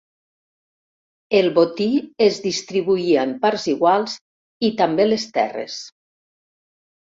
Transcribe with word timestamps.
El 1.39 1.49
botí 1.57 1.85
es 2.27 2.39
distribuïa 2.45 3.27
en 3.29 3.35
parts 3.45 3.67
iguals 3.75 4.17
i 4.71 4.73
també 4.81 5.07
les 5.11 5.29
terres. 5.37 5.77